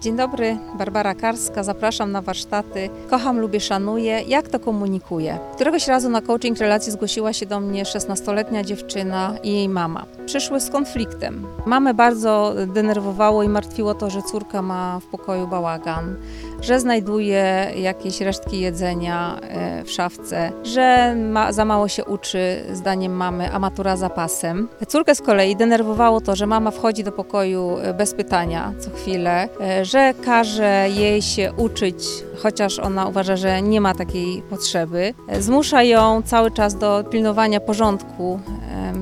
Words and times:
Dzień 0.00 0.16
dobry, 0.16 0.58
Barbara 0.78 1.14
Karska, 1.14 1.62
zapraszam 1.62 2.12
na 2.12 2.22
warsztaty. 2.22 2.90
Kocham, 3.10 3.40
lubię, 3.40 3.60
szanuję. 3.60 4.22
Jak 4.22 4.48
to 4.48 4.60
komunikuję? 4.60 5.38
Któregoś 5.54 5.88
razu 5.88 6.08
na 6.08 6.22
coaching 6.22 6.58
relacji 6.58 6.92
zgłosiła 6.92 7.32
się 7.32 7.46
do 7.46 7.60
mnie 7.60 7.84
16-letnia 7.84 8.64
dziewczyna 8.64 9.34
i 9.42 9.52
jej 9.52 9.68
mama. 9.68 10.06
Przyszły 10.26 10.60
z 10.60 10.70
konfliktem. 10.70 11.46
Mamę 11.66 11.94
bardzo 11.94 12.54
denerwowało 12.66 13.42
i 13.42 13.48
martwiło 13.48 13.94
to, 13.94 14.10
że 14.10 14.22
córka 14.22 14.62
ma 14.62 15.00
w 15.00 15.06
pokoju 15.06 15.46
bałagan, 15.46 16.16
że 16.62 16.80
znajduje 16.80 17.72
jakieś 17.76 18.20
resztki 18.20 18.60
jedzenia 18.60 19.38
e, 19.42 19.84
w 19.84 19.90
szafce, 19.90 20.52
że 20.62 21.14
ma, 21.14 21.52
za 21.52 21.64
mało 21.64 21.88
się 21.88 22.04
uczy, 22.04 22.64
zdaniem 22.72 23.12
mamy, 23.12 23.52
a 23.52 23.58
matura 23.58 23.96
za 23.96 24.10
pasem. 24.10 24.68
Córkę 24.88 25.14
z 25.14 25.22
kolei 25.22 25.56
denerwowało 25.56 26.20
to, 26.20 26.36
że 26.36 26.46
mama 26.46 26.70
wchodzi 26.70 27.04
do 27.04 27.12
pokoju 27.12 27.78
e, 27.78 27.94
bez 27.94 28.14
pytania 28.14 28.72
co 28.78 28.90
chwilę, 28.90 29.48
e, 29.60 29.84
że 29.84 30.14
każe 30.24 30.86
jej 30.88 31.22
się 31.22 31.52
uczyć, 31.56 32.04
chociaż 32.42 32.78
ona 32.78 33.06
uważa, 33.06 33.36
że 33.36 33.62
nie 33.62 33.80
ma 33.80 33.94
takiej 33.94 34.42
potrzeby. 34.42 35.14
Zmusza 35.38 35.82
ją 35.82 36.22
cały 36.22 36.50
czas 36.50 36.74
do 36.74 37.04
pilnowania 37.10 37.60
porządku 37.60 38.40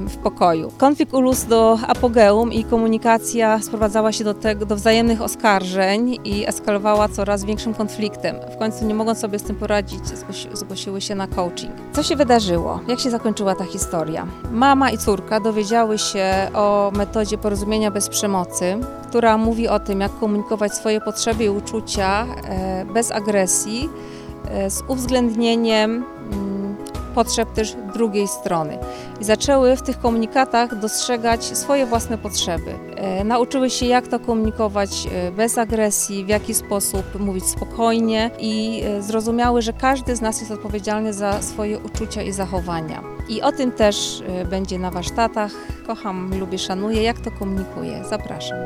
w 0.08 0.16
pokoju. 0.16 0.72
Konflikt 0.78 1.14
urósł 1.14 1.48
do 1.48 1.78
apogeum 1.88 2.52
i 2.52 2.64
komunikacja 2.64 3.58
sprowadzała 3.62 4.12
się 4.12 4.24
do, 4.24 4.34
tego, 4.34 4.66
do 4.66 4.76
wzajemnych 4.76 5.22
oskarżeń 5.22 6.18
i 6.24 6.46
eskalowała 6.48 7.08
coraz 7.08 7.44
większym 7.44 7.74
konfliktem. 7.74 8.36
W 8.54 8.58
końcu 8.58 8.84
nie 8.84 8.94
mogąc 8.94 9.18
sobie 9.18 9.38
z 9.38 9.42
tym 9.42 9.56
poradzić, 9.56 10.00
zgłosi- 10.00 10.56
zgłosiły 10.56 11.00
się 11.00 11.14
na 11.14 11.26
coaching. 11.26 11.72
Co 11.92 12.02
się 12.02 12.16
wydarzyło? 12.16 12.80
Jak 12.88 13.00
się 13.00 13.10
zakończyła 13.10 13.54
ta 13.54 13.64
historia? 13.64 14.26
Mama 14.52 14.90
i 14.90 14.98
córka 14.98 15.40
dowiedziały 15.40 15.98
się 15.98 16.24
o 16.54 16.90
metodzie 16.94 17.38
porozumienia 17.38 17.90
bez 17.90 18.08
przemocy, 18.08 18.76
która 19.08 19.38
mówi 19.38 19.68
o 19.68 19.80
tym, 19.80 20.00
jak 20.00 20.18
komunikować 20.18 20.74
swoje 20.74 21.00
potrzeby 21.00 21.44
i 21.44 21.48
uczucia 21.48 22.26
e, 22.48 22.84
bez 22.94 23.12
agresji, 23.12 23.27
e, 23.34 24.70
z 24.70 24.82
uwzględnieniem 24.88 26.04
mm, 26.32 26.76
potrzeb 27.14 27.52
też 27.52 27.76
drugiej 27.94 28.28
strony. 28.28 28.78
I 29.20 29.24
zaczęły 29.24 29.76
w 29.76 29.82
tych 29.82 29.98
komunikatach 29.98 30.78
dostrzegać 30.78 31.44
swoje 31.44 31.86
własne 31.86 32.18
potrzeby. 32.18 32.74
E, 32.96 33.24
Nauczyły 33.24 33.70
się, 33.70 33.86
jak 33.86 34.08
to 34.08 34.20
komunikować 34.20 35.08
e, 35.12 35.30
bez 35.30 35.58
agresji, 35.58 36.24
w 36.24 36.28
jaki 36.28 36.54
sposób 36.54 37.20
mówić 37.20 37.44
spokojnie 37.44 38.30
i 38.38 38.82
zrozumiały, 39.00 39.62
że 39.62 39.72
każdy 39.72 40.16
z 40.16 40.20
nas 40.20 40.40
jest 40.40 40.52
odpowiedzialny 40.52 41.12
za 41.12 41.42
swoje 41.42 41.78
uczucia 41.78 42.22
i 42.22 42.32
zachowania. 42.32 43.02
I 43.28 43.42
o 43.42 43.52
tym 43.52 43.72
też 43.72 44.22
będzie 44.50 44.78
na 44.78 44.90
warsztatach. 44.90 45.52
Kocham, 45.86 46.38
lubię, 46.40 46.58
szanuję. 46.58 47.02
Jak 47.02 47.20
to 47.20 47.30
komunikuję? 47.30 48.04
Zapraszam. 48.10 48.58